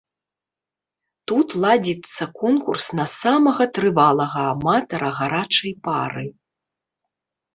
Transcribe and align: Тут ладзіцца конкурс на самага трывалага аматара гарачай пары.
Тут 1.31 1.47
ладзіцца 1.65 2.23
конкурс 2.41 2.85
на 3.01 3.05
самага 3.17 3.63
трывалага 3.79 4.41
аматара 4.53 5.11
гарачай 5.21 5.73
пары. 5.89 6.27